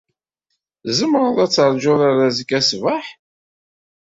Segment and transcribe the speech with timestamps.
[0.83, 3.05] Tzemreḍ ad terjuḍ ar azekka ṣṣbeḥ?